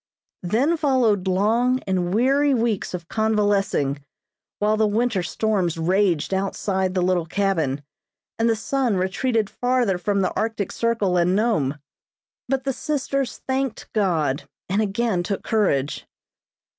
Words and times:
Then 0.41 0.77
followed 0.77 1.27
long 1.27 1.79
and 1.85 2.11
weary 2.11 2.55
weeks 2.55 2.95
of 2.95 3.07
convalescing, 3.07 4.03
while 4.57 4.75
the 4.75 4.87
winter 4.87 5.21
storms 5.21 5.77
raged 5.77 6.33
outside 6.33 6.95
the 6.95 7.03
little 7.03 7.27
cabin, 7.27 7.83
and 8.39 8.49
the 8.49 8.55
sun 8.55 8.97
retreated 8.97 9.47
farther 9.47 9.99
from 9.99 10.21
the 10.21 10.33
Arctic 10.35 10.71
Circle 10.71 11.17
and 11.17 11.35
Nome, 11.35 11.77
but 12.49 12.63
the 12.63 12.73
sisters 12.73 13.41
thanked 13.47 13.93
God, 13.93 14.49
and 14.67 14.81
again 14.81 15.21
took 15.21 15.43
courage. 15.43 16.07